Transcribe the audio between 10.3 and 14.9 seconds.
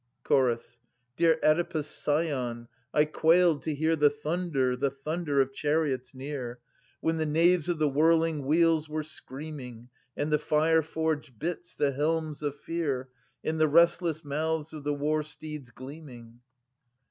the fire forged bits, the helms of fear. In the restless mouths of